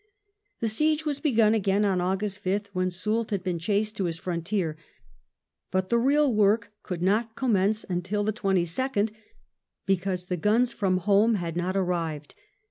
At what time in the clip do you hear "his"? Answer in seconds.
4.05-4.17